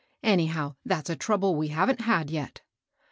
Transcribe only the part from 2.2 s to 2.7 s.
yet."